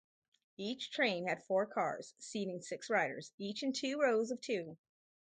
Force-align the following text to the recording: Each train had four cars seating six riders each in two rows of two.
Each 0.57 0.89
train 0.89 1.27
had 1.27 1.43
four 1.43 1.67
cars 1.67 2.15
seating 2.17 2.59
six 2.63 2.89
riders 2.89 3.33
each 3.37 3.61
in 3.61 3.71
two 3.71 3.99
rows 3.99 4.31
of 4.31 4.41
two. 4.41 4.77